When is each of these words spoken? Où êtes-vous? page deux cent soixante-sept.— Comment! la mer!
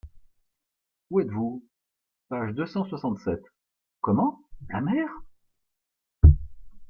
Où 1.11 1.19
êtes-vous? 1.19 1.63
page 2.29 2.55
deux 2.55 2.65
cent 2.65 2.85
soixante-sept.— 2.89 3.43
Comment! 4.01 4.41
la 4.69 4.81
mer! 4.81 5.07